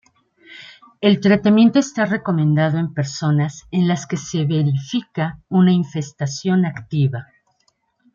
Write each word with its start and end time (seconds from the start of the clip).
El 0.99 1.19
tratamiento 1.19 1.77
está 1.77 2.05
recomendado 2.07 2.79
en 2.79 2.91
personas 2.91 3.67
en 3.69 3.87
las 3.87 4.07
que 4.07 4.17
se 4.17 4.45
verifica 4.45 5.43
una 5.47 5.71
infestación 5.73 6.65
activa. 6.65 7.27